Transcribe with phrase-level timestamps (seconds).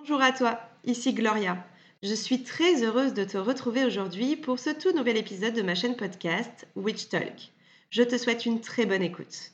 [0.00, 1.58] Bonjour à toi, ici Gloria.
[2.02, 5.74] Je suis très heureuse de te retrouver aujourd'hui pour ce tout nouvel épisode de ma
[5.74, 7.52] chaîne podcast Witch Talk.
[7.90, 9.52] Je te souhaite une très bonne écoute.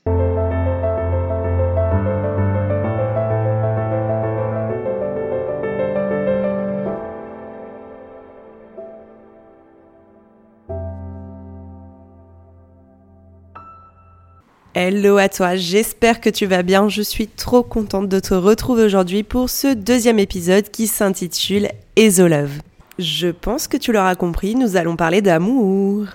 [14.98, 16.88] Hello à toi, j'espère que tu vas bien.
[16.88, 21.68] Je suis trop contente de te retrouver aujourd'hui pour ce deuxième épisode qui s'intitule
[21.98, 22.62] Love.
[22.98, 26.06] Je pense que tu l'auras compris, nous allons parler d'amour.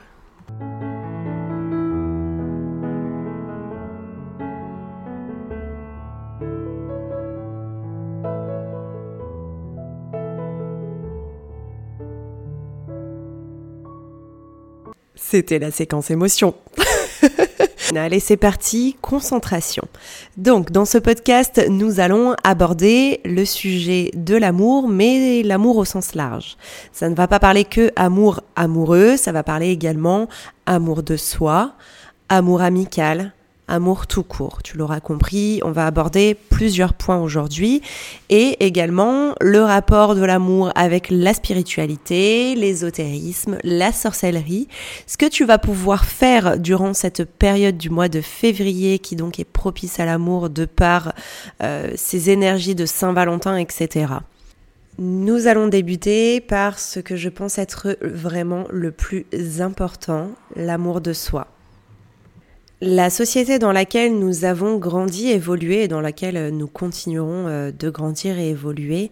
[15.13, 16.55] C'était la séquence émotion.
[17.95, 19.83] Allez, c'est parti, concentration.
[20.37, 26.15] Donc, dans ce podcast, nous allons aborder le sujet de l'amour, mais l'amour au sens
[26.15, 26.57] large.
[26.93, 30.27] Ça ne va pas parler que amour amoureux, ça va parler également
[30.65, 31.73] amour de soi,
[32.29, 33.33] amour amical,
[33.71, 34.61] amour tout court.
[34.63, 37.81] Tu l'auras compris, on va aborder plusieurs points aujourd'hui
[38.29, 44.67] et également le rapport de l'amour avec la spiritualité, l'ésotérisme, la sorcellerie,
[45.07, 49.39] ce que tu vas pouvoir faire durant cette période du mois de février qui donc
[49.39, 51.13] est propice à l'amour de par
[51.63, 54.07] euh, ces énergies de Saint-Valentin, etc.
[54.99, 59.25] Nous allons débuter par ce que je pense être vraiment le plus
[59.59, 61.47] important, l'amour de soi.
[62.83, 67.91] La société dans laquelle nous avons grandi, évolué et dans laquelle nous continuerons euh, de
[67.91, 69.11] grandir et évoluer,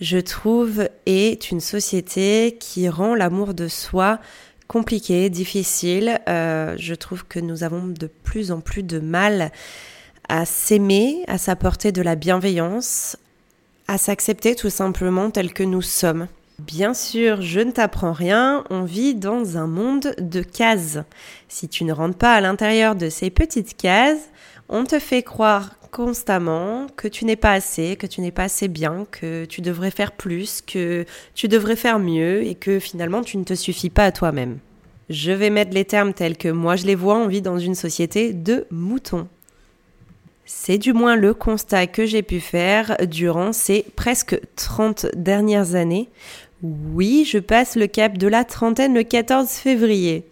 [0.00, 4.18] je trouve, est une société qui rend l'amour de soi
[4.66, 6.20] compliqué, difficile.
[6.26, 9.52] Euh, je trouve que nous avons de plus en plus de mal
[10.30, 13.18] à s'aimer, à s'apporter de la bienveillance,
[13.88, 16.28] à s'accepter tout simplement tel que nous sommes.
[16.58, 20.98] Bien sûr, je ne t'apprends rien, on vit dans un monde de cases.
[21.48, 24.30] Si tu ne rentres pas à l'intérieur de ces petites cases,
[24.68, 28.68] on te fait croire constamment que tu n'es pas assez, que tu n'es pas assez
[28.68, 31.04] bien, que tu devrais faire plus, que
[31.34, 34.58] tu devrais faire mieux et que finalement tu ne te suffis pas à toi-même.
[35.10, 37.74] Je vais mettre les termes tels que moi je les vois, on vit dans une
[37.74, 39.28] société de moutons.
[40.54, 46.08] C'est du moins le constat que j'ai pu faire durant ces presque 30 dernières années
[46.62, 50.24] oui, je passe le cap de la trentaine le 14 février.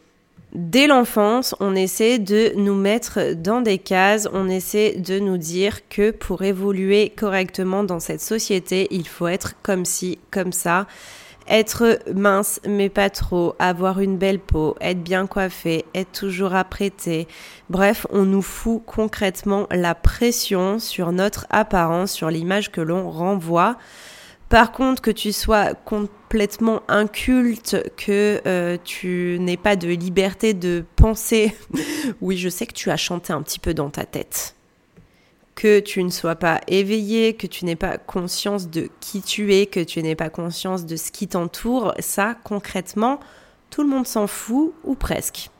[0.53, 5.89] Dès l'enfance, on essaie de nous mettre dans des cases, on essaie de nous dire
[5.89, 10.87] que pour évoluer correctement dans cette société, il faut être comme ci, comme ça,
[11.51, 17.29] être mince mais pas trop, avoir une belle peau, être bien coiffé, être toujours apprêté.
[17.69, 23.77] Bref, on nous fout concrètement la pression sur notre apparence, sur l'image que l'on renvoie.
[24.49, 30.85] Par contre, que tu sois complètement inculte, que euh, tu n'aies pas de liberté de
[30.97, 31.55] penser,
[32.21, 34.57] oui, je sais que tu as chanté un petit peu dans ta tête.
[35.61, 39.67] Que tu ne sois pas éveillé, que tu n'aies pas conscience de qui tu es,
[39.67, 43.21] que tu n'aies pas conscience de ce qui t'entoure, ça, concrètement,
[43.69, 45.51] tout le monde s'en fout, ou presque.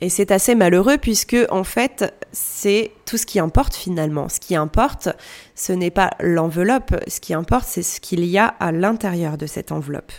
[0.00, 4.28] Et c'est assez malheureux puisque en fait, c'est tout ce qui importe finalement.
[4.28, 5.08] Ce qui importe,
[5.56, 9.46] ce n'est pas l'enveloppe, ce qui importe, c'est ce qu'il y a à l'intérieur de
[9.46, 10.12] cette enveloppe.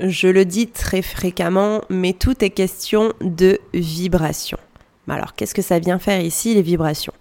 [0.00, 4.56] Je le dis très fréquemment, mais tout est question de vibration.
[5.06, 7.12] Alors, qu'est-ce que ça vient faire ici, les vibrations?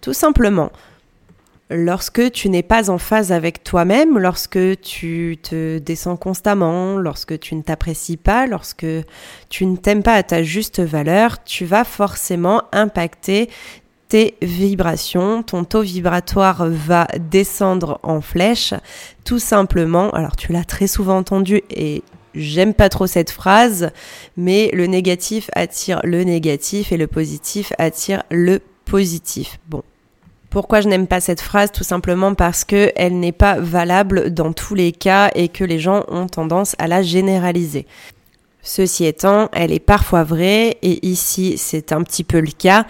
[0.00, 0.70] Tout simplement,
[1.70, 7.54] lorsque tu n'es pas en phase avec toi-même, lorsque tu te descends constamment, lorsque tu
[7.54, 8.86] ne t'apprécies pas, lorsque
[9.48, 13.50] tu ne t'aimes pas à ta juste valeur, tu vas forcément impacter
[14.08, 18.72] tes vibrations, ton taux vibratoire va descendre en flèche,
[19.24, 20.10] tout simplement.
[20.10, 22.02] Alors tu l'as très souvent entendu et
[22.34, 23.90] J'aime pas trop cette phrase,
[24.36, 29.58] mais le négatif attire le négatif et le positif attire le positif.
[29.66, 29.82] Bon,
[30.50, 34.74] pourquoi je n'aime pas cette phrase Tout simplement parce qu'elle n'est pas valable dans tous
[34.74, 37.86] les cas et que les gens ont tendance à la généraliser.
[38.62, 42.86] Ceci étant, elle est parfois vraie et ici c'est un petit peu le cas.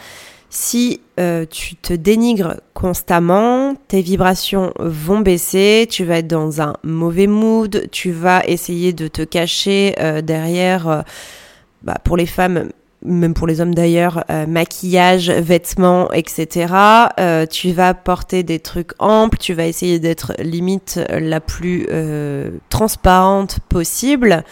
[0.50, 6.74] Si euh, tu te dénigres constamment, tes vibrations vont baisser, tu vas être dans un
[6.82, 11.02] mauvais mood, tu vas essayer de te cacher euh, derrière, euh,
[11.82, 12.70] bah, pour les femmes,
[13.04, 16.74] même pour les hommes d'ailleurs, euh, maquillage, vêtements, etc.
[17.18, 22.50] Euh, tu vas porter des trucs amples, tu vas essayer d'être limite la plus euh,
[22.68, 24.44] transparente possible.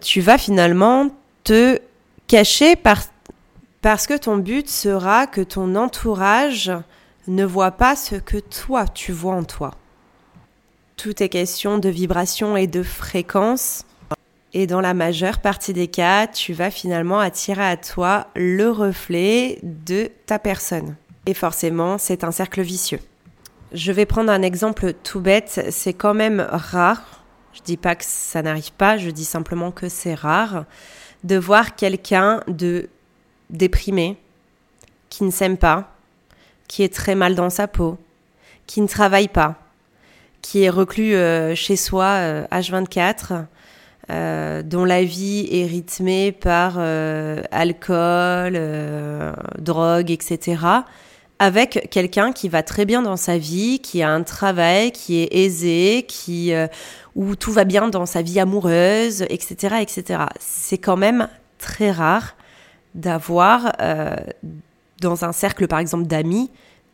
[0.00, 1.10] tu vas finalement
[1.44, 1.78] te
[2.26, 6.72] cacher parce que ton but sera que ton entourage
[7.28, 9.72] ne voit pas ce que toi tu vois en toi.
[10.96, 13.84] Tout est question de vibration et de fréquence.
[14.52, 19.60] Et dans la majeure partie des cas, tu vas finalement attirer à toi le reflet
[19.62, 20.96] de ta personne.
[21.26, 22.98] Et forcément, c'est un cercle vicieux.
[23.72, 28.04] Je vais prendre un exemple tout bête, c'est quand même rare, je dis pas que
[28.04, 30.64] ça n'arrive pas, je dis simplement que c'est rare
[31.22, 32.88] de voir quelqu'un de
[33.50, 34.16] déprimé,
[35.10, 35.92] qui ne s'aime pas,
[36.66, 37.98] qui est très mal dans sa peau,
[38.66, 39.54] qui ne travaille pas,
[40.42, 43.44] qui est reclus euh, chez soi H24,
[44.10, 46.78] euh, euh, dont la vie est rythmée par
[47.50, 48.60] alcool,
[49.58, 50.56] drogue, etc.,
[51.38, 55.34] avec quelqu'un qui va très bien dans sa vie, qui a un travail, qui est
[55.34, 56.52] aisé, qui
[57.16, 60.24] où tout va bien dans sa vie amoureuse, etc., etc.
[60.38, 61.28] C'est quand même
[61.58, 62.36] très rare
[62.94, 63.72] d'avoir
[65.00, 66.50] dans un cercle, par exemple, d'amis,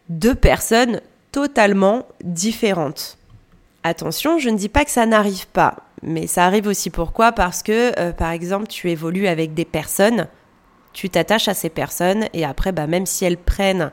[0.09, 1.01] deux personnes
[1.33, 3.19] totalement différentes.
[3.83, 7.33] Attention, je ne dis pas que ça n'arrive pas, mais ça arrive aussi pourquoi?
[7.33, 10.29] Parce que, euh, par exemple, tu évolues avec des personnes,
[10.93, 13.91] tu t'attaches à ces personnes, et après, bah, même si elles prennent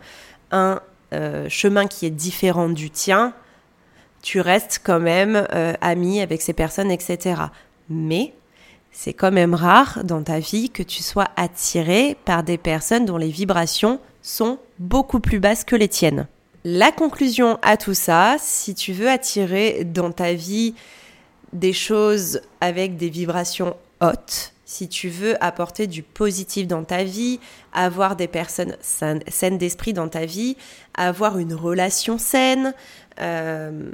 [0.52, 0.82] un
[1.14, 3.34] euh, chemin qui est différent du tien,
[4.22, 7.42] tu restes quand même euh, ami avec ces personnes, etc.
[7.90, 8.34] Mais
[8.92, 13.18] c'est quand même rare dans ta vie que tu sois attiré par des personnes dont
[13.18, 16.28] les vibrations sont beaucoup plus basses que les tiennes.
[16.64, 20.76] La conclusion à tout ça, si tu veux attirer dans ta vie
[21.54, 27.40] des choses avec des vibrations hautes, si tu veux apporter du positif dans ta vie,
[27.74, 30.58] avoir des personnes saines d'esprit dans ta vie,
[30.96, 32.74] avoir une relation saine,
[33.20, 33.92] euh,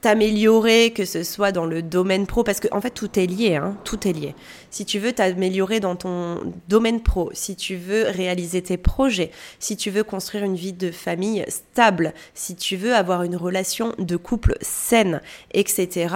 [0.00, 3.56] t'améliorer, que ce soit dans le domaine pro, parce que en fait tout est lié,
[3.56, 4.34] hein, tout est lié.
[4.70, 9.76] Si tu veux t'améliorer dans ton domaine pro, si tu veux réaliser tes projets, si
[9.76, 14.16] tu veux construire une vie de famille stable, si tu veux avoir une relation de
[14.16, 15.20] couple saine,
[15.52, 16.08] etc.,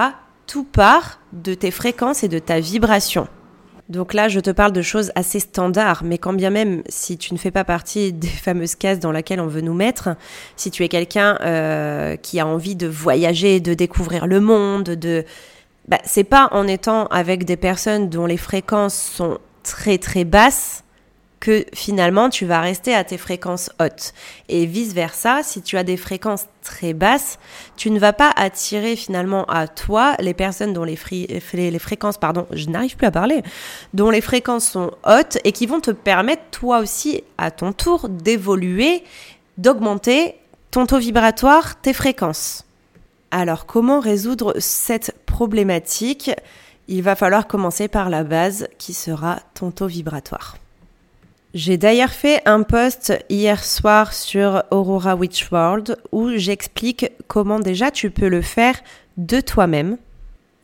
[0.46, 3.28] tout part de tes fréquences et de ta vibration.
[3.88, 7.34] Donc là, je te parle de choses assez standards, mais quand bien même, si tu
[7.34, 10.10] ne fais pas partie des fameuses cases dans lesquelles on veut nous mettre,
[10.56, 15.24] si tu es quelqu'un euh, qui a envie de voyager, de découvrir le monde, de...
[15.86, 20.83] Bah, c'est pas en étant avec des personnes dont les fréquences sont très très basses
[21.44, 24.14] que finalement tu vas rester à tes fréquences hautes.
[24.48, 27.38] Et vice-versa, si tu as des fréquences très basses,
[27.76, 30.98] tu ne vas pas attirer finalement à toi les personnes dont les,
[31.52, 33.42] les fréquences, pardon, je n'arrive plus à parler,
[33.92, 38.08] dont les fréquences sont hautes et qui vont te permettre toi aussi à ton tour
[38.08, 39.04] d'évoluer,
[39.58, 40.36] d'augmenter
[40.70, 42.64] ton taux vibratoire, tes fréquences.
[43.30, 46.30] Alors comment résoudre cette problématique?
[46.88, 50.56] Il va falloir commencer par la base qui sera ton taux vibratoire.
[51.54, 57.92] J'ai d'ailleurs fait un post hier soir sur Aurora Witch World où j'explique comment déjà
[57.92, 58.74] tu peux le faire
[59.18, 59.96] de toi-même.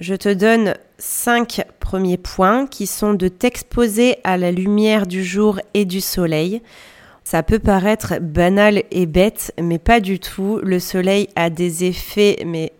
[0.00, 5.60] Je te donne cinq premiers points qui sont de t'exposer à la lumière du jour
[5.74, 6.60] et du soleil.
[7.22, 10.58] Ça peut paraître banal et bête, mais pas du tout.
[10.60, 12.72] Le soleil a des effets, mais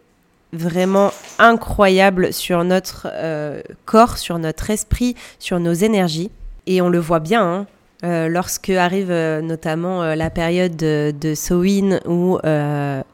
[0.53, 6.33] vraiment incroyables sur notre euh, corps, sur notre esprit, sur nos énergies.
[6.67, 7.67] Et on le voit bien, hein.
[8.03, 12.39] Euh, lorsque arrive euh, notamment euh, la période de, de Samhain où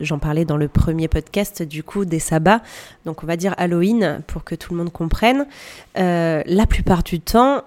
[0.01, 2.61] j'en parlais dans le premier podcast du coup des sabbats,
[3.05, 5.47] donc on va dire Halloween pour que tout le monde comprenne,
[5.95, 7.63] la plupart du temps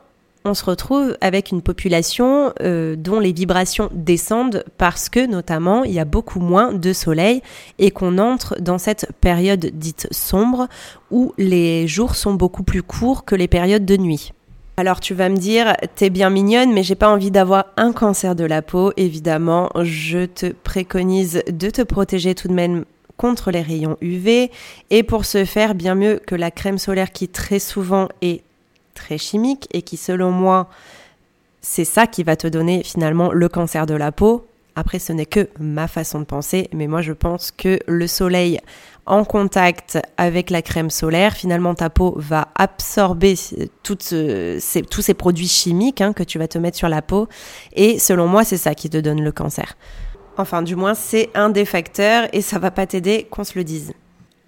[0.45, 5.99] on se retrouve avec une population dont les vibrations descendent parce que notamment il y
[5.99, 7.41] a beaucoup moins de soleil
[7.77, 10.67] et qu'on entre dans cette période dite sombre
[11.11, 14.31] où les jours sont beaucoup plus courts que les périodes de nuit.
[14.79, 18.33] Alors tu vas me dire, t'es bien mignonne, mais j'ai pas envie d'avoir un cancer
[18.33, 18.93] de la peau.
[18.95, 22.85] Évidemment, je te préconise de te protéger tout de même
[23.17, 24.49] contre les rayons UV.
[24.89, 28.41] Et pour ce faire, bien mieux que la crème solaire qui très souvent est
[28.93, 30.69] très chimique et qui selon moi,
[31.59, 34.47] c'est ça qui va te donner finalement le cancer de la peau.
[34.77, 38.61] Après, ce n'est que ma façon de penser, mais moi je pense que le soleil
[39.05, 43.35] en contact avec la crème solaire, finalement ta peau va absorber
[43.83, 47.27] toutes ces, tous ces produits chimiques hein, que tu vas te mettre sur la peau.
[47.73, 49.75] Et selon moi, c'est ça qui te donne le cancer.
[50.37, 53.63] Enfin, du moins, c'est un des facteurs et ça va pas t'aider qu'on se le
[53.63, 53.93] dise.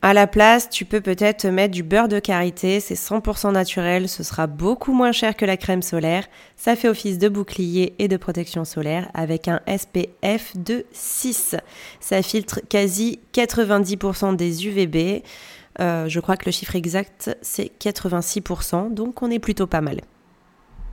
[0.04, 4.24] À la place, tu peux peut-être mettre du beurre de karité, c'est 100% naturel, ce
[4.24, 6.26] sera beaucoup moins cher que la crème solaire.
[6.56, 11.56] Ça fait office de bouclier et de protection solaire avec un SPF de 6.
[12.00, 15.24] Ça filtre quasi 90% des UVB.
[15.80, 20.02] Euh, je crois que le chiffre exact c'est 86%, donc on est plutôt pas mal.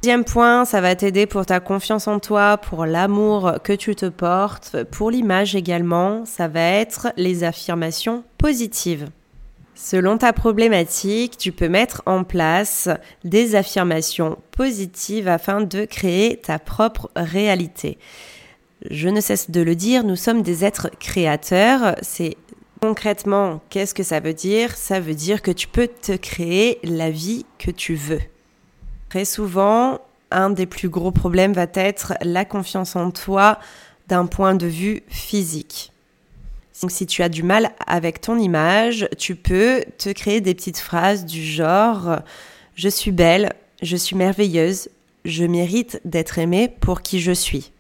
[0.01, 4.07] Deuxième point, ça va t'aider pour ta confiance en toi, pour l'amour que tu te
[4.07, 6.25] portes, pour l'image également.
[6.25, 9.09] Ça va être les affirmations positives.
[9.75, 12.89] Selon ta problématique, tu peux mettre en place
[13.25, 17.99] des affirmations positives afin de créer ta propre réalité.
[18.91, 21.97] Je ne cesse de le dire, nous sommes des êtres créateurs.
[22.03, 22.37] C'est
[22.81, 24.77] concrètement, qu'est-ce que ça veut dire?
[24.77, 28.21] Ça veut dire que tu peux te créer la vie que tu veux.
[29.09, 29.99] Très souvent,
[30.31, 33.59] un des plus gros problèmes va être la confiance en toi
[34.09, 35.93] d'un point de vue physique.
[36.81, 40.79] Donc si tu as du mal avec ton image, tu peux te créer des petites
[40.79, 42.21] phrases du genre
[42.75, 44.89] je suis belle, je suis merveilleuse,
[45.25, 47.73] je mérite d'être aimée pour qui je suis.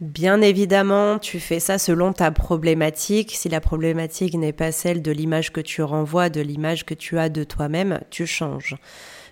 [0.00, 3.32] Bien évidemment, tu fais ça selon ta problématique.
[3.34, 7.18] Si la problématique n'est pas celle de l'image que tu renvoies, de l'image que tu
[7.18, 8.76] as de toi-même, tu changes.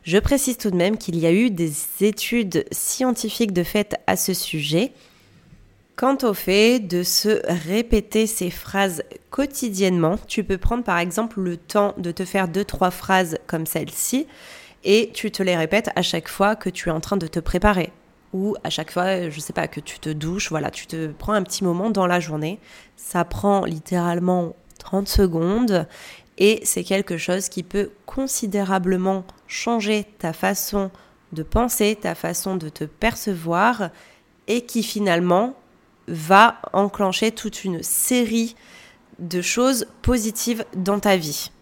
[0.04, 4.16] Je précise tout de même qu'il y a eu des études scientifiques de fait à
[4.16, 4.92] ce sujet
[5.94, 11.58] Quant au fait de se répéter ces phrases quotidiennement, tu peux prendre par exemple le
[11.58, 14.26] temps de te faire deux trois phrases comme celle-ci
[14.84, 17.38] et tu te les répètes à chaque fois que tu es en train de te
[17.38, 17.92] préparer
[18.32, 21.34] ou à chaque fois, je sais pas, que tu te douches, voilà, tu te prends
[21.34, 22.58] un petit moment dans la journée.
[22.96, 25.86] Ça prend littéralement 30 secondes
[26.38, 30.90] et c'est quelque chose qui peut considérablement changer ta façon
[31.32, 33.88] de penser, ta façon de te percevoir
[34.48, 35.54] et qui finalement
[36.08, 38.54] va enclencher toute une série
[39.18, 41.52] de choses positives dans ta vie.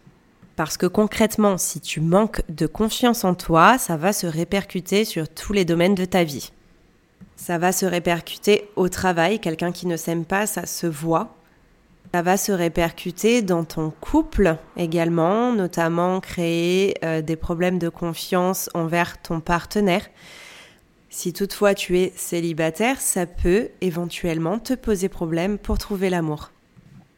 [0.56, 5.28] Parce que concrètement, si tu manques de confiance en toi, ça va se répercuter sur
[5.28, 6.50] tous les domaines de ta vie.
[7.36, 11.36] Ça va se répercuter au travail, quelqu'un qui ne s'aime pas, ça se voit.
[12.12, 18.68] Ça va se répercuter dans ton couple également, notamment créer euh, des problèmes de confiance
[18.74, 20.08] envers ton partenaire.
[21.08, 26.50] Si toutefois tu es célibataire, ça peut éventuellement te poser problème pour trouver l'amour.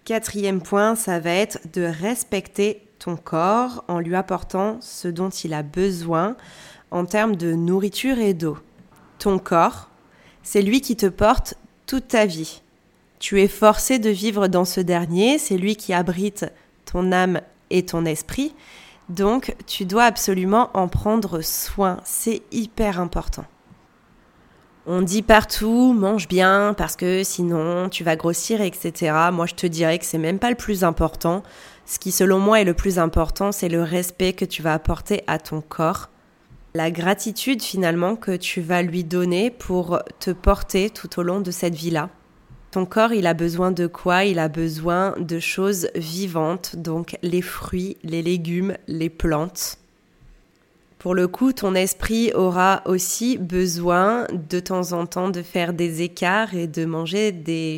[0.04, 5.54] Quatrième point, ça va être de respecter ton corps en lui apportant ce dont il
[5.54, 6.36] a besoin
[6.90, 8.58] en termes de nourriture et d'eau.
[9.18, 9.88] Ton corps,
[10.42, 11.54] c'est lui qui te porte
[11.86, 12.62] toute ta vie.
[13.22, 16.44] Tu es forcé de vivre dans ce dernier, c'est lui qui abrite
[16.84, 18.52] ton âme et ton esprit,
[19.08, 23.44] donc tu dois absolument en prendre soin, c'est hyper important.
[24.86, 29.14] On dit partout, mange bien parce que sinon tu vas grossir, etc.
[29.32, 31.44] Moi je te dirais que c'est même pas le plus important.
[31.86, 35.22] Ce qui selon moi est le plus important, c'est le respect que tu vas apporter
[35.28, 36.08] à ton corps.
[36.74, 41.52] La gratitude finalement que tu vas lui donner pour te porter tout au long de
[41.52, 42.10] cette vie-là.
[42.72, 44.24] Ton corps, il a besoin de quoi?
[44.24, 49.76] Il a besoin de choses vivantes, donc les fruits, les légumes, les plantes.
[50.98, 56.00] Pour le coup, ton esprit aura aussi besoin de temps en temps de faire des
[56.00, 57.76] écarts et de manger des,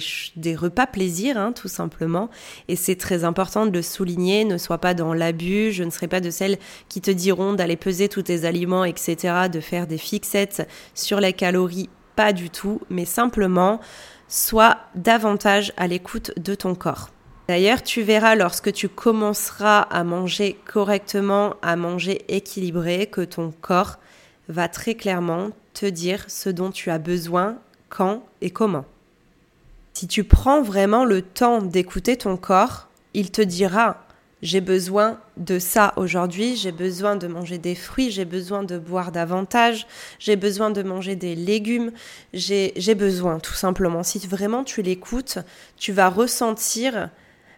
[0.55, 2.31] repas plaisir, hein, tout simplement.
[2.69, 6.07] Et c'est très important de le souligner, ne sois pas dans l'abus, je ne serai
[6.07, 6.57] pas de celles
[6.89, 11.33] qui te diront d'aller peser tous tes aliments, etc., de faire des fixettes sur les
[11.33, 13.81] calories, pas du tout, mais simplement
[14.35, 17.11] sois davantage à l'écoute de ton corps.
[17.47, 23.99] D'ailleurs, tu verras lorsque tu commenceras à manger correctement, à manger équilibré, que ton corps
[24.49, 27.59] va très clairement te dire ce dont tu as besoin,
[27.91, 28.87] quand et comment.
[29.93, 34.04] Si tu prends vraiment le temps d'écouter ton corps, il te dira
[34.45, 39.11] j'ai besoin de ça aujourd'hui, j'ai besoin de manger des fruits, j'ai besoin de boire
[39.11, 39.87] davantage,
[40.21, 41.91] j'ai besoin de manger des légumes,
[42.33, 44.05] j'ai besoin tout simplement.
[44.05, 45.39] Si vraiment tu l'écoutes,
[45.77, 47.11] tu vas ressentir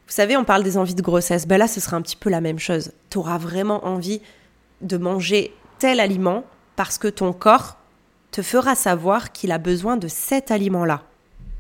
[0.06, 1.48] vous savez, on parle des envies de grossesse.
[1.48, 2.92] Ben là, ce sera un petit peu la même chose.
[3.10, 4.22] Tu auras vraiment envie
[4.80, 6.44] de manger tel aliment
[6.76, 7.76] parce que ton corps
[8.30, 11.02] te fera savoir qu'il a besoin de cet aliment-là.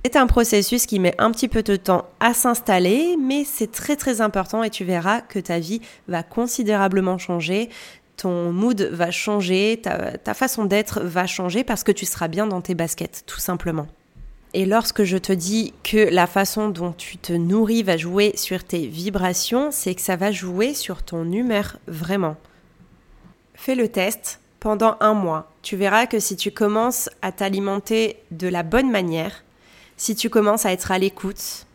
[0.06, 3.96] C'est un processus qui met un petit peu de temps à s'installer, mais c'est très
[3.96, 7.70] très important et tu verras que ta vie va considérablement changer,
[8.16, 12.60] ton mood va changer, ta, façon d'être va changer parce que tu seras bien dans
[12.60, 13.88] tes baskets, tout simplement.
[14.54, 18.62] Et lorsque je te dis que la façon dont tu te nourris va jouer sur
[18.62, 22.36] tes vibrations, c'est que ça va jouer sur ton humeur vraiment.
[23.54, 25.50] Fais le test pendant un mois.
[25.62, 29.42] Tu verras que si tu commences à t'alimenter de la bonne manière,
[29.96, 31.66] si tu commences à être à l'écoute,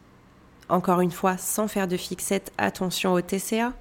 [0.69, 3.73] encore une fois, sans faire de fixette, attention au TCA.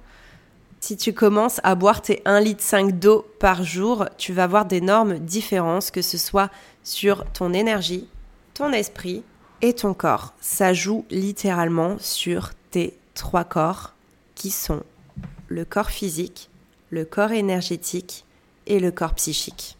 [0.79, 5.19] Si tu commences à boire tes 1,5 litre d'eau par jour, tu vas voir d'énormes
[5.19, 6.49] différences, que ce soit
[6.83, 8.09] sur ton énergie,
[8.55, 9.23] ton esprit
[9.61, 10.33] et ton corps.
[10.41, 13.93] Ça joue littéralement sur tes trois corps
[14.33, 14.81] qui sont
[15.47, 16.49] le corps physique,
[16.89, 18.25] le corps énergétique
[18.65, 19.77] et le corps psychique.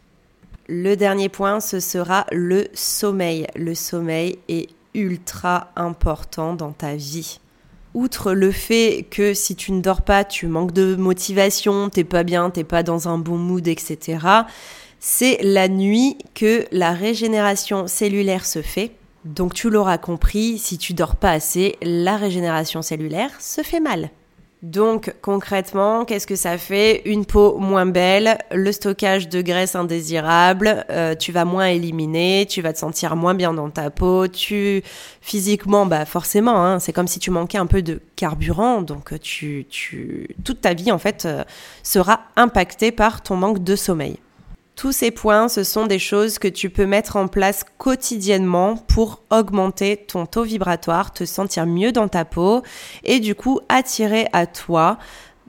[0.68, 3.48] Le dernier point, ce sera le sommeil.
[3.56, 7.39] Le sommeil est ultra important dans ta vie.
[7.94, 12.24] outre le fait que si tu ne dors pas, tu manques de motivation, t'es pas
[12.24, 14.20] bien, t'es pas dans un bon mood, etc.,
[15.00, 18.91] c'est la nuit que la régénération cellulaire se fait.
[19.25, 24.12] Donc tu l'auras compris, si tu dors pas assez, la régénération cellulaire se fait mal.
[24.62, 30.86] Donc concrètement, qu'est-ce que ça fait Une peau moins belle, le stockage de graisse indésirable,
[30.91, 34.84] euh, tu vas moins éliminer, tu vas te sentir moins bien dans ta peau, tu
[35.20, 39.65] physiquement, bah forcément, hein, c'est comme si tu manquais un peu de carburant, donc tu,
[39.68, 41.44] tu, toute ta vie en fait euh,
[41.82, 44.20] sera impactée par ton manque de sommeil.
[44.75, 49.22] Tous ces points, ce sont des choses que tu peux mettre en place quotidiennement pour
[49.30, 52.63] augmenter ton taux vibratoire, te sentir mieux dans ta peau
[53.04, 54.98] et du coup attirer à toi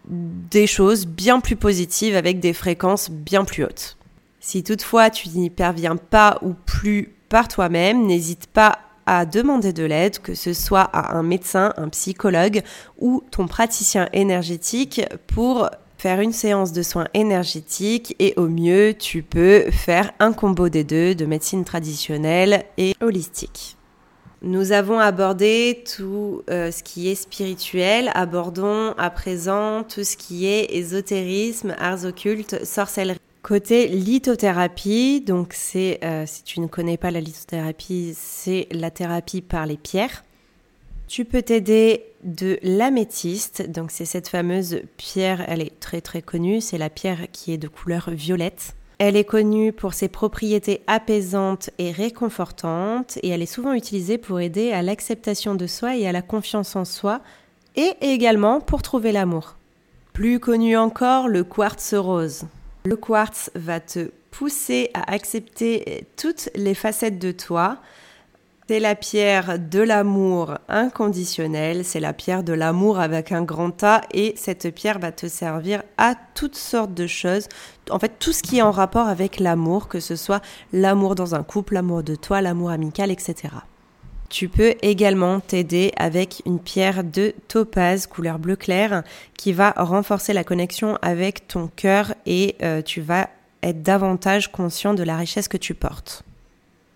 [0.07, 3.97] des choses bien plus positives avec des fréquences bien plus hautes.
[4.41, 9.85] Si toutefois tu n'y parviens pas ou plus par toi-même, n'hésite pas à demander de
[9.85, 12.63] l'aide, que ce soit à un médecin, un psychologue
[12.99, 15.71] ou ton praticien énergétique pour
[16.03, 20.83] faire une séance de soins énergétiques et au mieux, tu peux faire un combo des
[20.83, 23.77] deux de médecine traditionnelle et holistique.
[24.43, 28.11] Nous avons abordé tout euh, ce qui est spirituel.
[28.15, 33.21] Abordons à présent tout ce qui est ésotérisme, arts occultes, sorcellerie.
[33.43, 39.41] Côté lithothérapie, donc c'est, euh, si tu ne connais pas la lithothérapie, c'est la thérapie
[39.41, 40.25] par les pierres.
[41.07, 43.71] Tu peux t'aider de l'améthyste.
[43.71, 47.59] Donc c'est cette fameuse pierre, elle est très très connue, c'est la pierre qui est
[47.59, 48.75] de couleur violette.
[48.99, 54.39] Elle est connue pour ses propriétés apaisantes et réconfortantes et elle est souvent utilisée pour
[54.39, 57.21] aider à l'acceptation de soi et à la confiance en soi
[57.75, 59.57] et également pour trouver l'amour.
[60.13, 62.45] Plus connu encore, le quartz rose.
[62.85, 67.79] Le quartz va te pousser à accepter toutes les facettes de toi,
[68.69, 74.03] c'est la pierre de l'amour inconditionnel, c'est la pierre de l'amour avec un grand A
[74.15, 77.49] et cette pierre va te servir à toutes sortes de choses.
[77.91, 80.41] En fait, tout ce qui est en rapport avec l'amour, que ce soit
[80.73, 83.55] l'amour dans un couple, l'amour de toi, l'amour amical, etc.
[84.29, 89.03] Tu peux également t'aider avec une pierre de topaz couleur bleu clair
[89.37, 93.29] qui va renforcer la connexion avec ton cœur et euh, tu vas
[93.63, 96.25] être davantage conscient de la richesse que tu portes.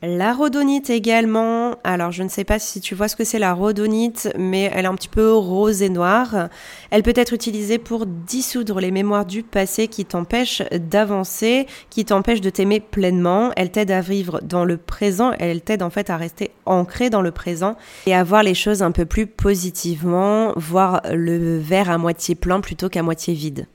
[0.08, 1.74] La rhodonite également.
[1.82, 4.84] Alors, je ne sais pas si tu vois ce que c'est la rhodonite, mais elle
[4.84, 6.48] est un petit peu rose et noire.
[6.92, 12.40] Elle peut être utilisée pour dissoudre les mémoires du passé qui t'empêchent d'avancer, qui t'empêchent
[12.40, 13.50] de t'aimer pleinement.
[13.56, 15.32] Elle t'aide à vivre dans le présent.
[15.40, 17.74] Elle t'aide en fait à rester ancré dans le présent
[18.06, 22.60] et à voir les choses un peu plus positivement, voir le verre à moitié plein
[22.60, 23.66] plutôt qu'à moitié vide.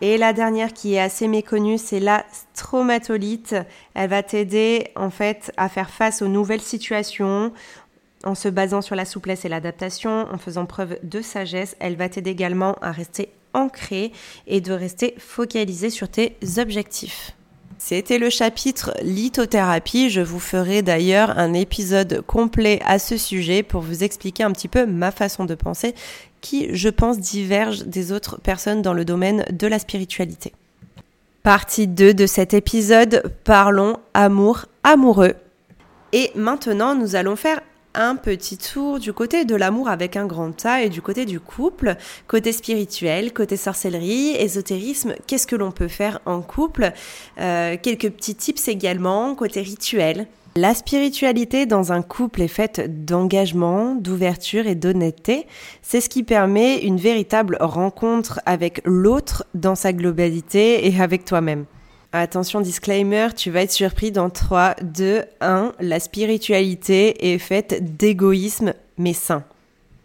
[0.00, 3.56] Et la dernière qui est assez méconnue, c'est la stromatolite.
[3.94, 7.52] Elle va t'aider en fait à faire face aux nouvelles situations
[8.24, 11.76] en se basant sur la souplesse et l'adaptation, en faisant preuve de sagesse.
[11.80, 14.12] Elle va t'aider également à rester ancré
[14.46, 17.32] et de rester focalisé sur tes objectifs.
[17.78, 20.08] C'était le chapitre lithothérapie.
[20.08, 24.68] Je vous ferai d'ailleurs un épisode complet à ce sujet pour vous expliquer un petit
[24.68, 25.94] peu ma façon de penser
[26.40, 30.52] qui, je pense, diverge des autres personnes dans le domaine de la spiritualité.
[31.42, 35.34] Partie 2 de cet épisode, parlons amour amoureux.
[36.12, 37.60] Et maintenant, nous allons faire
[37.96, 41.40] un petit tour du côté de l'amour avec un grand A et du côté du
[41.40, 41.96] couple,
[42.26, 46.92] côté spirituel, côté sorcellerie, ésotérisme, qu'est-ce que l'on peut faire en couple,
[47.40, 50.26] euh, quelques petits tips également, côté rituel.
[50.56, 55.46] La spiritualité dans un couple est faite d'engagement, d'ouverture et d'honnêteté.
[55.82, 61.66] C'est ce qui permet une véritable rencontre avec l'autre dans sa globalité et avec toi-même.
[62.12, 65.72] Attention, disclaimer, tu vas être surpris dans 3, 2, 1.
[65.78, 69.44] La spiritualité est faite d'égoïsme mais sain.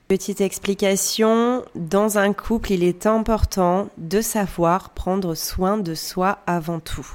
[0.09, 6.81] Petite explication, dans un couple, il est important de savoir prendre soin de soi avant
[6.81, 7.07] tout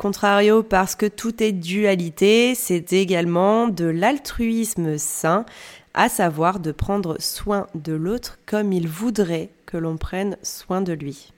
[0.00, 5.44] contrario, parce que tout est dualité, c'est également de l'altruisme sain,
[5.92, 10.94] à savoir de prendre soin de l'autre comme il voudrait que l'on prenne soin de
[10.94, 11.34] lui.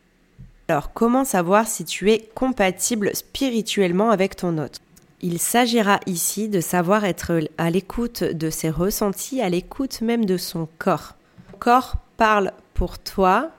[0.69, 4.79] Alors, comment savoir si tu es compatible spirituellement avec ton autre?
[5.23, 10.37] Il s'agira ici de savoir être à l'écoute de ses ressentis, à l'écoute même de
[10.37, 11.17] son corps.
[11.51, 13.51] Ton corps parle pour toi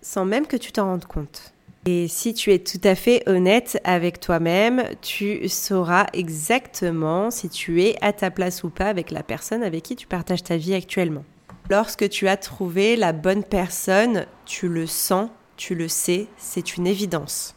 [0.00, 1.51] sans même que tu t'en rendes compte.
[1.84, 7.82] Et si tu es tout à fait honnête avec toi-même, tu sauras exactement si tu
[7.82, 10.74] es à ta place ou pas avec la personne avec qui tu partages ta vie
[10.74, 11.24] actuellement.
[11.70, 16.86] Lorsque tu as trouvé la bonne personne, tu le sens, tu le sais, c'est une
[16.86, 17.56] évidence.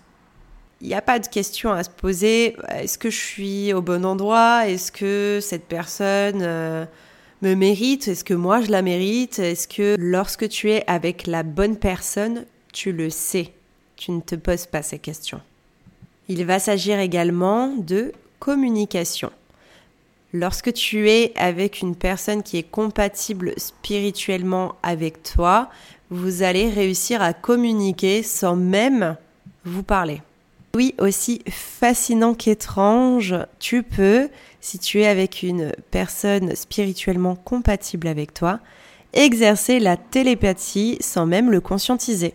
[0.82, 4.06] Il n'y a pas de question à se poser, est-ce que je suis au bon
[4.06, 4.68] endroit?
[4.68, 6.86] Est-ce que cette personne euh,
[7.42, 8.08] me mérite?
[8.08, 9.38] Est-ce que moi je la mérite?
[9.40, 13.55] Est-ce que lorsque tu es avec la bonne personne, tu le sais?
[13.96, 15.42] Tu ne te poses pas ces questions.
[16.28, 19.32] Il va s'agir également de communication.
[20.34, 25.70] Lorsque tu es avec une personne qui est compatible spirituellement avec toi,
[26.10, 29.16] vous allez réussir à communiquer sans même
[29.64, 30.22] vous parler.
[30.76, 34.30] Oui, aussi fascinant qu'étrange, tu peux,
[34.60, 38.60] si tu es avec une personne spirituellement compatible avec toi,
[39.14, 42.34] exercer la télépathie sans même le conscientiser.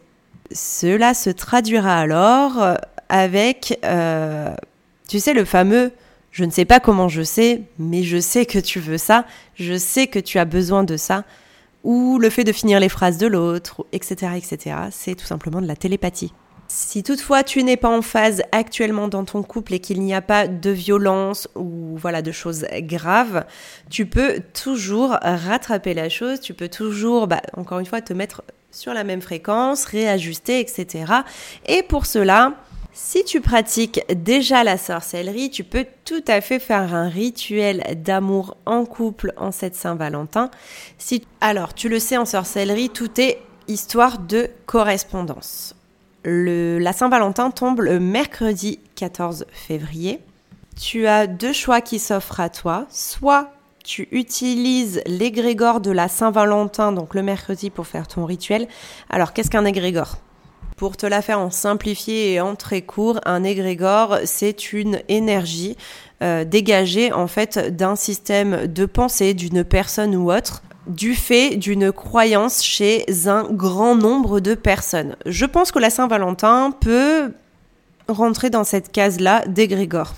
[0.53, 2.77] Cela se traduira alors
[3.09, 4.55] avec, euh,
[5.09, 5.93] tu sais, le fameux
[6.33, 9.77] je ne sais pas comment je sais, mais je sais que tu veux ça, je
[9.77, 11.25] sais que tu as besoin de ça,
[11.83, 14.77] ou le fait de finir les phrases de l'autre, etc., etc.
[14.91, 16.33] C'est tout simplement de la télépathie.
[16.69, 20.23] Si toutefois tu n'es pas en phase actuellement dans ton couple et qu'il n'y a
[20.23, 23.45] pas de violence ou voilà de choses graves,
[23.89, 28.45] tu peux toujours rattraper la chose, tu peux toujours, bah, encore une fois, te mettre
[28.71, 31.13] sur la même fréquence, réajuster, etc.
[31.67, 32.55] Et pour cela,
[32.93, 38.57] si tu pratiques déjà la sorcellerie, tu peux tout à fait faire un rituel d'amour
[38.67, 40.51] en couple en cette Saint-Valentin.
[40.99, 41.25] Si...
[41.41, 45.75] Alors, tu le sais, en sorcellerie, tout est histoire de correspondance.
[46.25, 46.79] Le...
[46.79, 50.21] La Saint-Valentin tombe le mercredi 14 février.
[50.81, 52.87] Tu as deux choix qui s'offrent à toi.
[52.91, 53.53] Soit
[53.85, 58.69] tu utilises l'égrégore de la Saint-Valentin, donc le mercredi, pour faire ton rituel.
[59.09, 60.19] Alors, qu'est-ce qu'un égrégore?
[60.77, 65.77] Pour te la faire en simplifié et en très court, un égrégore, c'est une énergie
[66.23, 71.93] euh, dégagée en fait d'un système de pensée d'une personne ou autre du fait d'une
[71.93, 75.17] croyance chez un grand nombre de personnes.
[75.27, 77.33] Je pense que la Saint-Valentin peut
[78.09, 80.15] rentrer dans cette case-là d'égrégore.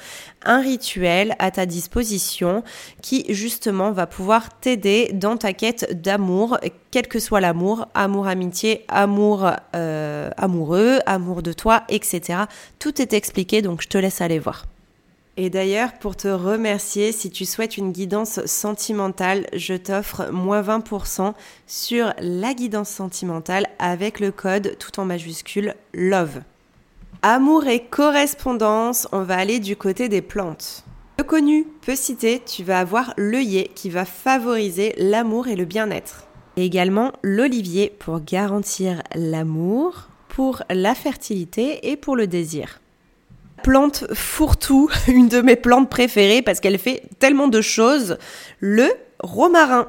[0.46, 2.64] un rituel à ta disposition
[3.02, 6.58] qui justement va pouvoir t'aider dans ta quête d'amour,
[6.92, 12.44] quel que soit l'amour, amour amitié, amour euh, amoureux, amour de toi, etc.
[12.80, 14.64] Tout est expliqué donc je te laisse aller voir.
[15.36, 21.34] Et d'ailleurs, pour te remercier, si tu souhaites une guidance sentimentale, je t'offre moins 20%
[21.66, 26.42] sur la guidance sentimentale avec le code tout en majuscule LOVE.
[27.24, 30.84] Amour et correspondance, on va aller du côté des plantes.
[31.18, 36.28] Peu connu, peu cité, tu vas avoir l'œillet qui va favoriser l'amour et le bien-être.
[36.58, 42.83] Également l'olivier pour garantir l'amour, pour la fertilité et pour le désir
[43.64, 48.18] plante fourre-tout, une de mes plantes préférées parce qu'elle fait tellement de choses,
[48.60, 49.88] le romarin.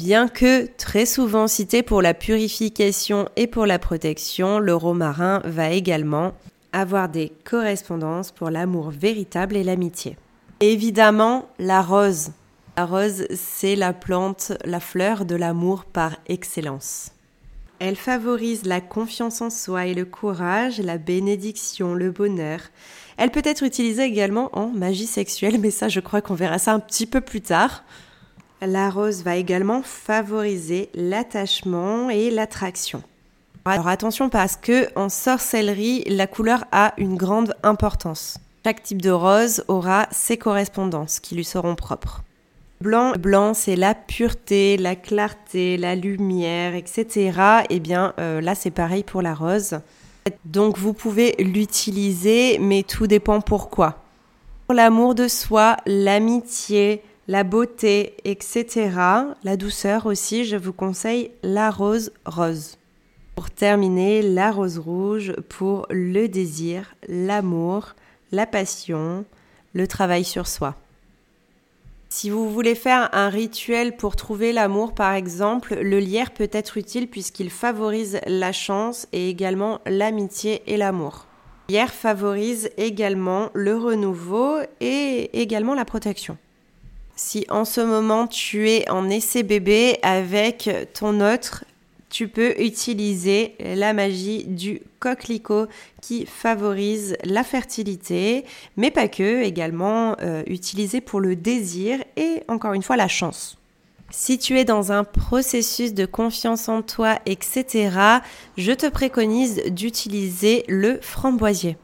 [0.00, 5.70] Bien que très souvent cité pour la purification et pour la protection, le romarin va
[5.70, 6.32] également
[6.72, 10.16] avoir des correspondances pour l'amour véritable et l'amitié.
[10.60, 12.30] Évidemment, la rose.
[12.78, 17.10] La rose, c'est la plante, la fleur de l'amour par excellence.
[17.80, 22.60] Elle favorise la confiance en soi et le courage, la bénédiction, le bonheur.
[23.16, 26.72] Elle peut être utilisée également en magie sexuelle, mais ça je crois qu'on verra ça
[26.72, 27.84] un petit peu plus tard.
[28.60, 33.02] La rose va également favoriser l'attachement et l'attraction.
[33.64, 38.38] Alors attention parce que en sorcellerie, la couleur a une grande importance.
[38.64, 42.22] Chaque type de rose aura ses correspondances qui lui seront propres.
[42.80, 47.32] Blanc, blanc, c'est la pureté, la clarté, la lumière, etc.
[47.70, 49.80] Eh bien, euh, là, c'est pareil pour la rose.
[50.44, 54.04] Donc, vous pouvez l'utiliser, mais tout dépend pourquoi.
[54.66, 58.90] Pour l'amour de soi, l'amitié, la beauté, etc.
[59.42, 62.76] La douceur aussi, je vous conseille la rose rose.
[63.34, 67.96] Pour terminer, la rose rouge pour le désir, l'amour,
[68.30, 69.24] la passion,
[69.74, 70.76] le travail sur soi.
[72.20, 76.76] Si vous voulez faire un rituel pour trouver l'amour, par exemple, le lierre peut être
[76.76, 81.28] utile puisqu'il favorise la chance et également l'amitié et l'amour.
[81.68, 86.36] Le lierre favorise également le renouveau et également la protection.
[87.14, 91.64] Si en ce moment tu es en essai bébé avec ton autre,
[92.10, 95.66] tu peux utiliser la magie du coquelicot
[96.00, 98.44] qui favorise la fertilité,
[98.76, 103.58] mais pas que, également euh, utilisé pour le désir et encore une fois la chance.
[104.10, 107.90] Si tu es dans un processus de confiance en toi, etc.,
[108.56, 111.76] je te préconise d'utiliser le framboisier.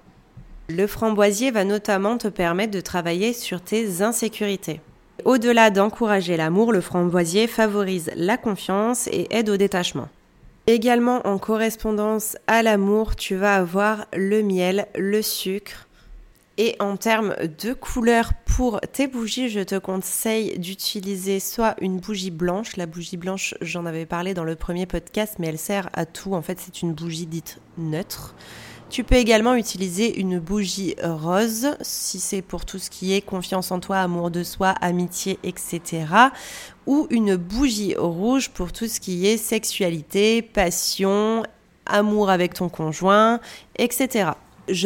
[0.69, 4.81] Le framboisier va notamment te permettre de travailler sur tes insécurités.
[5.27, 10.09] Au-delà d'encourager l'amour, le framboisier favorise la confiance et aide au détachement.
[10.67, 15.87] Également en correspondance à l'amour, tu vas avoir le miel, le sucre.
[16.57, 22.31] Et en termes de couleur pour tes bougies, je te conseille d'utiliser soit une bougie
[22.31, 22.77] blanche.
[22.77, 26.33] La bougie blanche, j'en avais parlé dans le premier podcast, mais elle sert à tout.
[26.33, 28.35] En fait, c'est une bougie dite neutre.
[28.95, 33.73] Tu peux également utiliser une bougie rose si c'est pour tout ce qui est confiance
[33.73, 36.05] en toi, amour de soi, amitié, etc.
[36.87, 41.43] Ou une bougie rouge pour tout ce qui est sexualité, passion,
[41.87, 43.41] amour avec ton conjoint,
[43.79, 44.31] etc.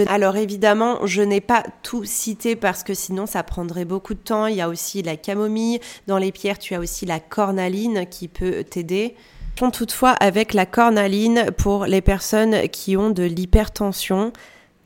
[0.06, 4.46] alors évidemment, je n'ai pas tout cité parce que sinon ça prendrait beaucoup de temps.
[4.46, 5.80] Il y a aussi la camomille.
[6.06, 9.16] Dans les pierres, tu as aussi la cornaline qui peut t'aider
[9.58, 14.32] toutefois avec la cornaline pour les personnes qui ont de l'hypertension.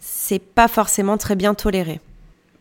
[0.00, 2.00] C'est pas forcément très bien toléré.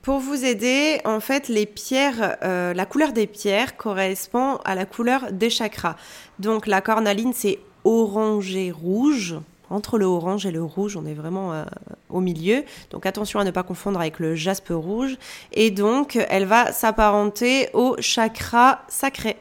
[0.02, 4.86] Pour vous aider, en fait, les pierres, euh, la couleur des pierres correspond à la
[4.86, 5.96] couleur des chakras.
[6.40, 9.36] Donc la cornaline, c'est orangé rouge.
[9.70, 11.64] Entre le orange et le rouge, on est vraiment euh,
[12.10, 12.66] au milieu.
[12.90, 15.18] Donc attention à ne pas confondre avec le jaspe rouge.
[15.54, 19.38] Et donc, elle va s'apparenter au chakra sacré.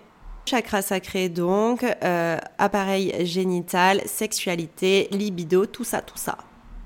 [0.47, 6.39] Chakra sacré donc, euh, appareil génital, sexualité, libido, tout ça, tout ça.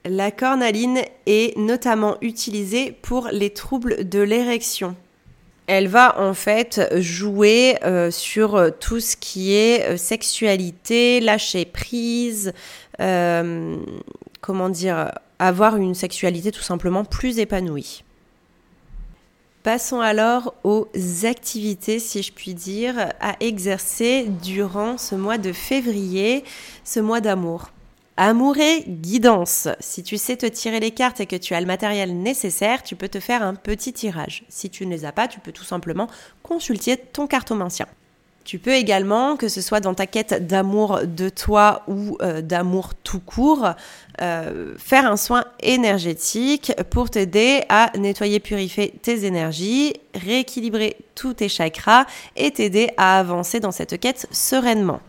[0.04, 4.96] La cornaline est notamment utilisée pour les troubles de l'érection.
[5.66, 12.52] Elle va en fait jouer euh, sur tout ce qui est euh, sexualité, lâcher prise,
[12.98, 18.04] comment dire, avoir une sexualité tout simplement plus épanouie.
[19.64, 20.88] Passons alors aux
[21.24, 26.44] activités, si je puis dire, à exercer durant ce mois de février,
[26.84, 27.70] ce mois d'amour.
[28.18, 29.68] Amour et guidance.
[29.80, 32.94] Si tu sais te tirer les cartes et que tu as le matériel nécessaire, tu
[32.94, 34.44] peux te faire un petit tirage.
[34.50, 36.08] Si tu ne les as pas, tu peux tout simplement
[36.42, 37.86] consulter ton cartomancien.
[38.44, 42.90] Tu peux également, que ce soit dans ta quête d'amour de toi ou euh, d'amour
[43.02, 43.70] tout court,
[44.20, 51.48] euh, faire un soin énergétique pour t'aider à nettoyer, purifier tes énergies, rééquilibrer tous tes
[51.48, 52.04] chakras
[52.36, 55.00] et t'aider à avancer dans cette quête sereinement.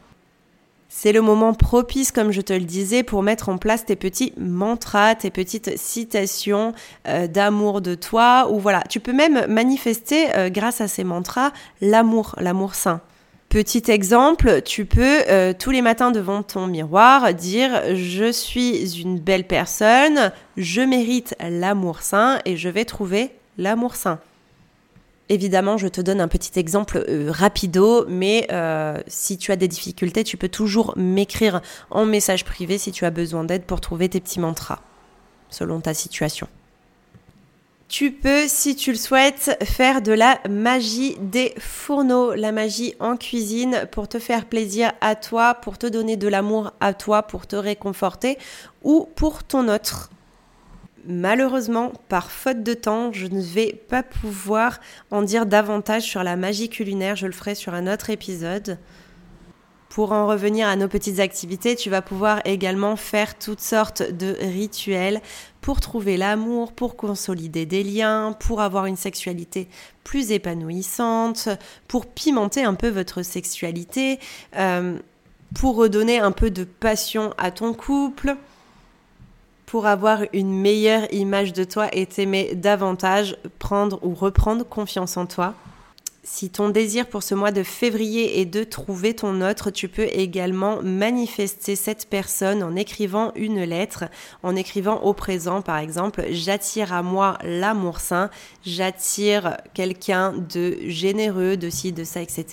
[0.87, 4.31] C'est le moment propice, comme je te le disais, pour mettre en place tes petits
[4.37, 6.71] mantras, tes petites citations
[7.09, 12.33] euh, d'amour de toi, ou voilà, tu peux même manifester grâce à ces mantras l'amour,
[12.39, 13.01] l'amour sain.
[13.55, 19.17] Petit exemple, tu peux euh, tous les matins devant ton miroir dire je suis une
[19.17, 24.19] belle personne, je mérite l'amour sain et je vais trouver l'amour sain.
[25.29, 29.69] Évidemment, je te donne un petit exemple euh, rapido, mais euh, si tu as des
[29.69, 34.09] difficultés, tu peux toujours m'écrire en message privé si tu as besoin d'aide pour trouver
[34.09, 34.81] tes petits mantras,
[35.49, 36.49] selon ta situation.
[37.87, 43.15] Tu peux, si tu le souhaites, faire de la magie des fourneaux, la magie en
[43.15, 47.45] cuisine pour te faire plaisir à toi, pour te donner de l'amour à toi, pour
[47.45, 48.39] te réconforter
[48.83, 50.09] ou pour ton autre.
[51.07, 54.79] Malheureusement, par faute de temps, je ne vais pas pouvoir
[55.11, 58.79] en dire davantage sur la magie culinaire, je le ferai sur un autre épisode.
[59.89, 64.35] Pour en revenir à nos petites activités, tu vas pouvoir également faire toutes sortes de
[64.41, 65.21] rituels
[65.65, 69.67] pour trouver l'amour, pour consolider des liens, pour avoir une sexualité
[70.03, 71.49] plus épanouissante,
[71.87, 74.19] pour pimenter un peu votre sexualité,
[74.57, 74.99] euh,
[75.55, 78.35] pour redonner un peu de passion à ton couple,
[79.65, 85.25] pour avoir une meilleure image de toi et t'aimer davantage, prendre ou reprendre confiance en
[85.25, 85.55] toi.
[86.27, 90.07] Si ton désir pour ce mois de février est de trouver ton autre, tu peux
[90.11, 94.05] également manifester cette personne en écrivant une lettre,
[94.41, 98.31] en écrivant au présent par exemple, j'attire à moi l'amour sain,
[98.65, 102.45] j'attire quelqu'un de généreux, de ci, de ça, etc.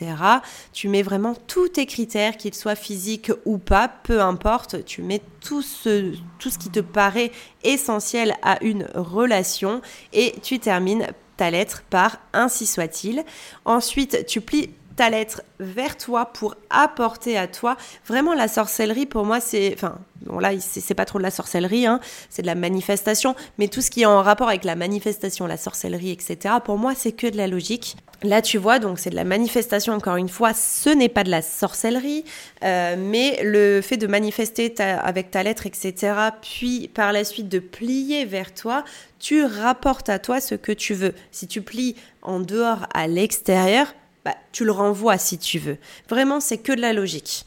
[0.74, 5.22] Tu mets vraiment tous tes critères, qu'ils soient physiques ou pas, peu importe, tu mets
[5.40, 7.32] tout ce, tout ce qui te paraît
[7.64, 9.80] essentiel à une relation
[10.12, 11.06] et tu termines
[11.42, 13.24] ta lettre par ainsi soit-il.
[13.64, 17.76] Ensuite, tu plies ta lettre vers toi pour apporter à toi.
[18.06, 19.72] Vraiment, la sorcellerie, pour moi, c'est.
[19.74, 21.98] Enfin, bon, là, c'est pas trop de la sorcellerie, hein,
[22.30, 25.56] c'est de la manifestation, mais tout ce qui est en rapport avec la manifestation, la
[25.56, 27.96] sorcellerie, etc., pour moi, c'est que de la logique.
[28.22, 31.30] Là, tu vois, donc c'est de la manifestation, encore une fois, ce n'est pas de
[31.30, 32.24] la sorcellerie,
[32.62, 35.94] euh, mais le fait de manifester avec ta lettre, etc.,
[36.40, 38.84] puis par la suite de plier vers toi,
[39.18, 41.14] tu rapportes à toi ce que tu veux.
[41.30, 43.92] Si tu plies en dehors à l'extérieur,
[44.24, 45.78] bah, tu le renvoies si tu veux.
[46.08, 47.44] Vraiment, c'est que de la logique.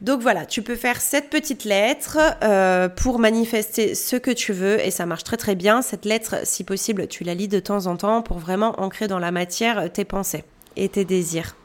[0.00, 4.84] Donc voilà, tu peux faire cette petite lettre euh, pour manifester ce que tu veux
[4.84, 5.82] et ça marche très très bien.
[5.82, 9.18] Cette lettre, si possible, tu la lis de temps en temps pour vraiment ancrer dans
[9.18, 10.44] la matière tes pensées
[10.76, 11.56] et tes désirs.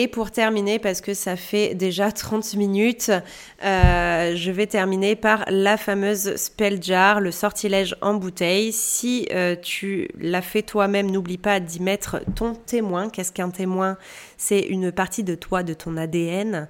[0.00, 3.10] Et pour terminer, parce que ça fait déjà 30 minutes,
[3.64, 8.72] euh, je vais terminer par la fameuse spell jar, le sortilège en bouteille.
[8.72, 13.10] Si euh, tu l'as fait toi-même, n'oublie pas d'y mettre ton témoin.
[13.10, 13.96] Qu'est-ce qu'un témoin?
[14.36, 16.68] C'est une partie de toi, de ton ADN.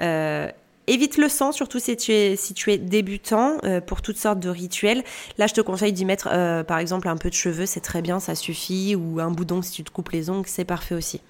[0.00, 0.48] Euh,
[0.86, 3.56] évite le sang, surtout si tu es, si tu es débutant,
[3.88, 5.02] pour toutes sortes de rituels.
[5.36, 6.28] Là, je te conseille d'y mettre,
[6.62, 8.94] par exemple, un peu de cheveux, c'est très bien, ça suffit.
[8.94, 11.20] Ou un boudon si tu te coupes les ongles, c'est parfait aussi.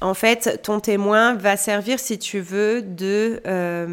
[0.00, 3.40] En fait, ton témoin va servir, si tu veux, de...
[3.46, 3.86] Euh,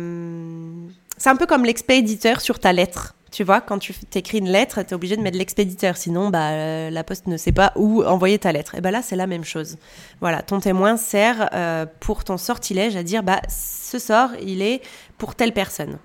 [1.18, 3.16] c'est un peu comme l'expéditeur sur ta lettre.
[3.32, 6.52] Tu vois, quand tu t'écris une lettre, tu es obligé de mettre l'expéditeur, sinon bah,
[6.52, 8.76] euh, la poste ne sait pas où envoyer ta lettre.
[8.76, 9.78] Et bien là, c'est la même chose.
[10.22, 14.82] Voilà, ton témoin sert euh, pour ton sortilège à dire, bah, ce sort, il est
[15.18, 15.98] pour telle personne.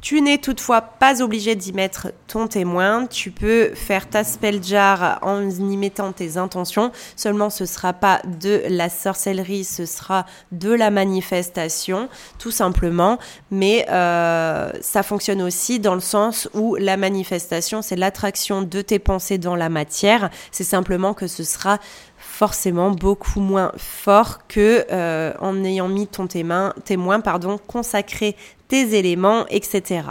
[0.00, 3.06] Tu n'es toutefois pas obligé d'y mettre ton témoin.
[3.06, 6.90] Tu peux faire ta spell jar en y mettant tes intentions.
[7.16, 12.08] Seulement, ce sera pas de la sorcellerie, ce sera de la manifestation,
[12.38, 13.18] tout simplement.
[13.50, 18.98] Mais euh, ça fonctionne aussi dans le sens où la manifestation, c'est l'attraction de tes
[18.98, 20.30] pensées dans la matière.
[20.50, 21.78] C'est simplement que ce sera
[22.16, 28.36] forcément beaucoup moins fort que euh, en ayant mis ton témoin, témoin pardon, consacré
[28.70, 30.02] tes éléments, etc.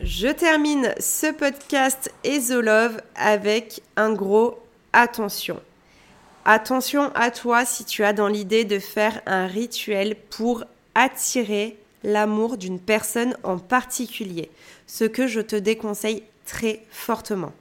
[0.00, 4.58] Je termine ce podcast Love avec un gros
[4.92, 5.60] attention.
[6.44, 10.64] Attention à toi si tu as dans l'idée de faire un rituel pour
[10.96, 14.50] attirer l'amour d'une personne en particulier,
[14.88, 17.52] ce que je te déconseille très fortement.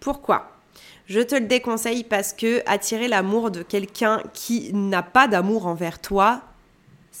[0.00, 0.50] Pourquoi?
[1.04, 6.00] Je te le déconseille parce que attirer l'amour de quelqu'un qui n'a pas d'amour envers
[6.00, 6.40] toi,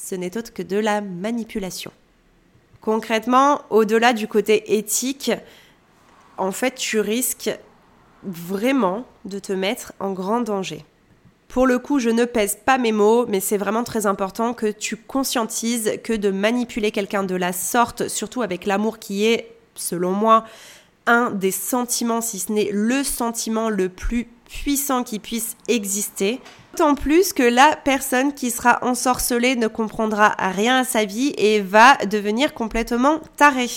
[0.02, 1.92] ce n'est autre que de la manipulation.
[2.80, 5.30] Concrètement, au-delà du côté éthique,
[6.38, 7.50] en fait, tu risques
[8.22, 10.84] vraiment de te mettre en grand danger.
[11.48, 14.70] Pour le coup, je ne pèse pas mes mots, mais c'est vraiment très important que
[14.70, 20.12] tu conscientises que de manipuler quelqu'un de la sorte, surtout avec l'amour qui est, selon
[20.12, 20.44] moi,
[21.06, 26.40] un des sentiments, si ce n'est le sentiment le plus puissant qui puisse exister,
[26.96, 31.96] Plus que la personne qui sera ensorcelée ne comprendra rien à sa vie et va
[32.06, 33.68] devenir complètement tarée.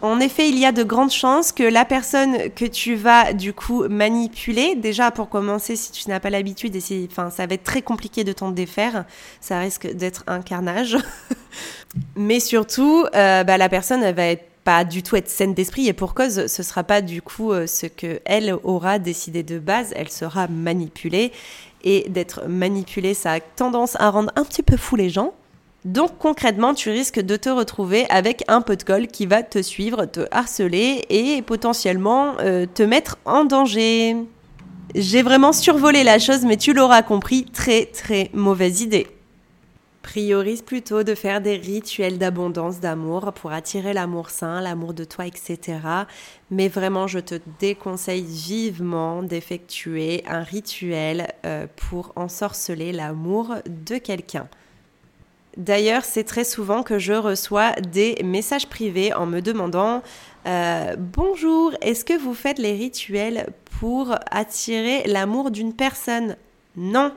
[0.00, 3.52] En effet, il y a de grandes chances que la personne que tu vas du
[3.52, 7.64] coup manipuler, déjà pour commencer, si tu n'as pas l'habitude, et enfin, ça va être
[7.64, 9.04] très compliqué de t'en défaire,
[9.40, 10.96] ça risque d'être un carnage.
[12.16, 15.88] Mais surtout, euh, bah, la personne elle va être pas du tout être saine d'esprit
[15.88, 19.58] et pour cause, ce sera pas du coup euh, ce que elle aura décidé de
[19.58, 21.32] base, elle sera manipulée
[21.84, 25.32] et d'être manipulée, ça a tendance à rendre un petit peu fou les gens.
[25.84, 29.62] Donc concrètement, tu risques de te retrouver avec un pot de colle qui va te
[29.62, 34.16] suivre, te harceler et potentiellement euh, te mettre en danger.
[34.94, 39.06] J'ai vraiment survolé la chose, mais tu l'auras compris, très très mauvaise idée.
[40.02, 45.26] Priorise plutôt de faire des rituels d'abondance, d'amour pour attirer l'amour sain, l'amour de toi,
[45.26, 45.78] etc.
[46.50, 54.48] Mais vraiment, je te déconseille vivement d'effectuer un rituel euh, pour ensorceler l'amour de quelqu'un.
[55.56, 60.02] D'ailleurs, c'est très souvent que je reçois des messages privés en me demandant
[60.46, 66.36] euh, Bonjour, est-ce que vous faites les rituels pour attirer l'amour d'une personne?
[66.76, 67.12] Non,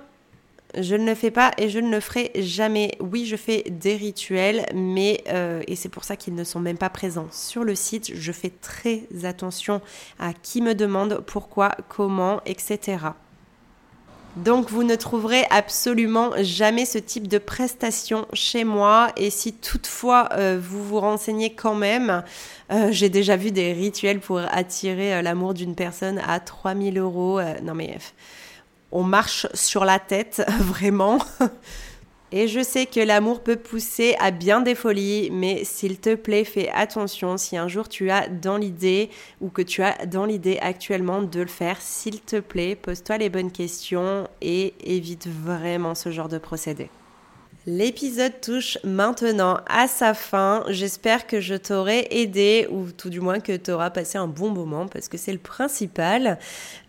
[0.79, 2.97] je ne le fais pas et je ne le ferai jamais.
[2.99, 6.77] Oui, je fais des rituels, mais euh, et c'est pour ça qu'ils ne sont même
[6.77, 8.11] pas présents sur le site.
[8.15, 9.81] Je fais très attention
[10.19, 12.97] à qui me demande pourquoi, comment, etc.
[14.35, 20.29] Donc vous ne trouverez absolument jamais ce type de prestation chez moi et si toutefois
[20.31, 22.23] euh, vous vous renseignez quand même,
[22.71, 27.39] euh, j'ai déjà vu des rituels pour attirer l'amour d'une personne à 3000 euros.
[27.61, 27.99] non mais
[28.93, 31.17] on marche sur la tête, vraiment.
[32.31, 36.45] Et je sais que l'amour peut pousser à bien des folies, mais s'il te plaît,
[36.45, 39.09] fais attention si un jour tu as dans l'idée
[39.41, 43.29] ou que tu as dans l'idée actuellement de le faire, s'il te plaît, pose-toi les
[43.29, 46.89] bonnes questions et évite vraiment ce genre de procédé.
[47.65, 50.65] L'épisode touche maintenant à sa fin.
[50.67, 54.49] J'espère que je t'aurai aidé ou tout du moins que tu auras passé un bon
[54.49, 56.39] moment parce que c'est le principal.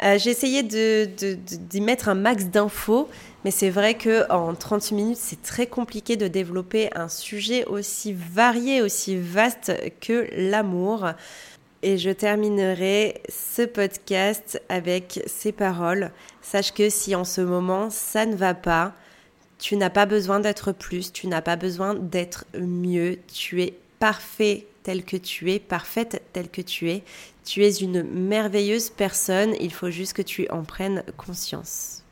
[0.03, 3.09] Euh, j'ai essayé d'y mettre un max d'infos,
[3.45, 8.12] mais c'est vrai que en 30 minutes, c'est très compliqué de développer un sujet aussi
[8.12, 11.07] varié, aussi vaste que l'amour.
[11.85, 16.11] Et je terminerai ce podcast avec ces paroles.
[16.43, 18.93] Sache que si en ce moment ça ne va pas,
[19.59, 24.67] tu n'as pas besoin d'être plus, tu n'as pas besoin d'être mieux, tu es parfait
[24.85, 27.03] tel que tu es, parfaite tel que tu es.
[27.45, 32.04] Tu es une merveilleuse personne, il faut juste que tu en prennes conscience.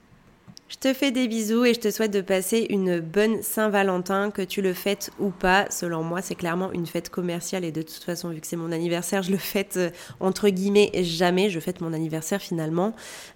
[0.72, 4.40] Je te fais des bisous et je te souhaite de passer une bonne Saint-Valentin, que
[4.40, 5.66] tu le fêtes ou pas.
[5.68, 8.72] Selon moi, c'est clairement une fête commerciale et de toute façon, vu que c'est mon
[8.72, 11.50] anniversaire, je le fête euh, entre guillemets jamais.
[11.50, 12.94] Je fête mon anniversaire finalement.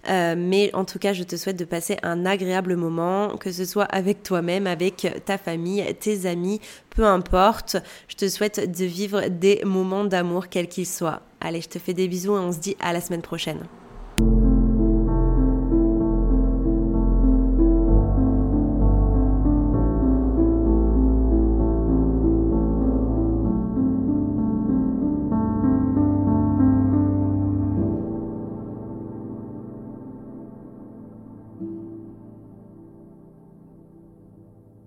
[0.09, 3.65] Euh, mais en tout cas, je te souhaite de passer un agréable moment, que ce
[3.65, 6.59] soit avec toi-même, avec ta famille, tes amis,
[6.89, 7.77] peu importe.
[8.07, 11.21] Je te souhaite de vivre des moments d'amour, quels qu'ils soient.
[11.39, 13.59] Allez, je te fais des bisous et on se dit à la semaine prochaine.